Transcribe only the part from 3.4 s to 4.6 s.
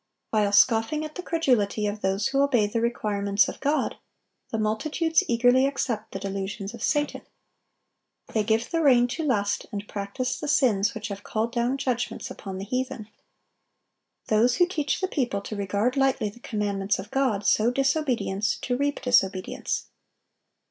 of God, the